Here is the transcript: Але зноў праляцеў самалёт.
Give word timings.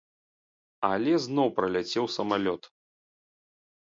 Але 0.91 1.11
зноў 1.25 1.51
праляцеў 1.57 2.05
самалёт. 2.15 2.61